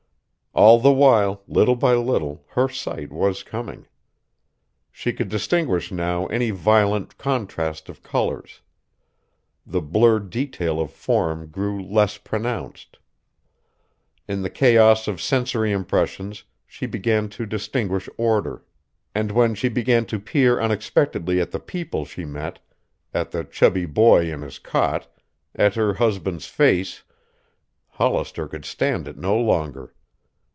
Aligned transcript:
All 0.53 0.81
the 0.81 0.91
while, 0.91 1.43
little 1.47 1.77
by 1.77 1.93
little, 1.93 2.43
her 2.49 2.67
sight 2.67 3.09
was 3.09 3.41
coming 3.41 3.87
She 4.91 5.13
could 5.13 5.29
distinguish 5.29 5.93
now 5.93 6.25
any 6.27 6.51
violent 6.51 7.17
contrast 7.17 7.87
of 7.87 8.03
colors. 8.03 8.59
The 9.65 9.81
blurred 9.81 10.29
detail 10.29 10.81
of 10.81 10.91
form 10.91 11.47
grew 11.51 11.81
less 11.81 12.17
pronounced. 12.17 12.99
In 14.27 14.41
the 14.41 14.49
chaos 14.49 15.07
of 15.07 15.21
sensory 15.21 15.71
impressions 15.71 16.43
she 16.67 16.85
began 16.85 17.29
to 17.29 17.45
distinguish 17.45 18.09
order; 18.17 18.61
and, 19.15 19.31
when 19.31 19.55
she 19.55 19.69
began 19.69 20.05
to 20.07 20.19
peer 20.19 20.59
unexpectedly 20.59 21.39
at 21.39 21.51
the 21.51 21.61
people 21.61 22.03
she 22.03 22.25
met, 22.25 22.59
at 23.13 23.31
the 23.31 23.45
chubby 23.45 23.85
boy 23.85 24.29
in 24.29 24.41
his 24.41 24.59
cot, 24.59 25.09
at 25.55 25.75
her 25.75 25.93
husband's 25.93 26.47
face, 26.47 27.03
Hollister 27.91 28.49
could 28.49 28.65
stand 28.65 29.07
it 29.07 29.17
no 29.17 29.39
longer. 29.39 29.93